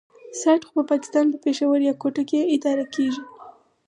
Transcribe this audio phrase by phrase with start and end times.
[0.41, 3.23] سایټ خو په پاکستان په پېښور يا کوټه کې اداره کېږي.